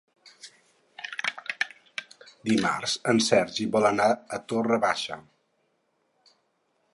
Dimarts 2.49 2.95
en 3.13 3.21
Sergi 3.27 3.67
vol 3.77 3.87
anar 3.91 4.09
a 4.15 4.41
Torre 4.55 4.81
Baixa. 4.87 5.21